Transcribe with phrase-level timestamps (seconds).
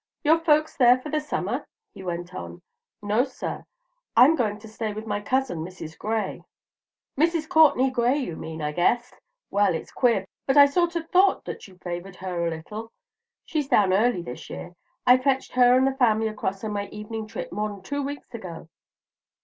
[0.23, 2.63] "Your folks there for the summer?" he went on.
[3.03, 3.65] "No, sir;
[4.17, 5.95] I'm going to stay with my cousin Mrs.
[5.95, 6.41] Gray."
[7.15, 7.47] "Mrs.
[7.47, 9.13] Courtenay Gray you mean, I guess.
[9.51, 12.91] Well, it's queer, but I sort er thought that you favored her a little.
[13.45, 14.73] She's down early this year.
[15.05, 18.69] I fetched her and the family across on my evening trip more'n two weeks ago.